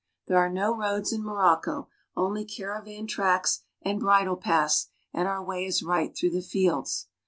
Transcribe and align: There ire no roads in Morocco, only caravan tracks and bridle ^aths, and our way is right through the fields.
There 0.25 0.39
ire 0.39 0.49
no 0.49 0.75
roads 0.75 1.13
in 1.13 1.23
Morocco, 1.23 1.87
only 2.17 2.43
caravan 2.43 3.05
tracks 3.05 3.59
and 3.83 3.99
bridle 3.99 4.35
^aths, 4.37 4.87
and 5.13 5.27
our 5.27 5.43
way 5.43 5.63
is 5.63 5.83
right 5.83 6.17
through 6.17 6.31
the 6.31 6.41
fields. 6.41 7.05